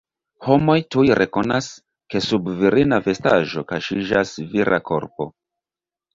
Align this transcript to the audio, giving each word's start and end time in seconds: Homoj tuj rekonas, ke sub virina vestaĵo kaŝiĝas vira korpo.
Homoj 0.45 0.77
tuj 0.95 1.03
rekonas, 1.19 1.67
ke 2.13 2.21
sub 2.29 2.49
virina 2.63 2.99
vestaĵo 3.09 3.65
kaŝiĝas 3.75 4.35
vira 4.57 4.83
korpo. 4.91 5.31